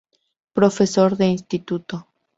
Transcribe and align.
Profesor 0.53 1.15
de 1.15 1.27
instituto. 1.27 2.07